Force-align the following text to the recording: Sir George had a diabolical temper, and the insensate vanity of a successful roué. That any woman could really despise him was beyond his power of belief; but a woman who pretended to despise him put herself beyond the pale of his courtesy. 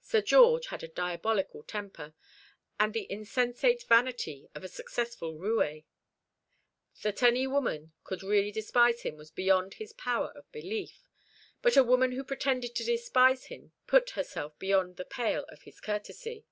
Sir 0.00 0.22
George 0.22 0.68
had 0.68 0.82
a 0.82 0.88
diabolical 0.88 1.62
temper, 1.62 2.14
and 2.78 2.94
the 2.94 3.06
insensate 3.12 3.82
vanity 3.82 4.48
of 4.54 4.64
a 4.64 4.68
successful 4.68 5.34
roué. 5.34 5.84
That 7.02 7.22
any 7.22 7.46
woman 7.46 7.92
could 8.02 8.22
really 8.22 8.52
despise 8.52 9.02
him 9.02 9.18
was 9.18 9.30
beyond 9.30 9.74
his 9.74 9.92
power 9.92 10.30
of 10.34 10.50
belief; 10.50 11.10
but 11.60 11.76
a 11.76 11.84
woman 11.84 12.12
who 12.12 12.24
pretended 12.24 12.74
to 12.76 12.84
despise 12.84 13.48
him 13.48 13.72
put 13.86 14.08
herself 14.16 14.58
beyond 14.58 14.96
the 14.96 15.04
pale 15.04 15.44
of 15.50 15.64
his 15.64 15.78
courtesy. 15.78 16.46